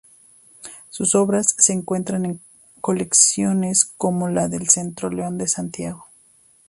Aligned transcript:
Sus 0.89 1.13
obras 1.13 1.53
se 1.59 1.73
encuentran 1.73 2.25
en 2.25 2.41
colecciones 2.81 3.85
como 3.85 4.29
la 4.29 4.47
del 4.47 4.67
Centro 4.67 5.11
León 5.11 5.37
de 5.37 5.47
Santiago. 5.47 6.07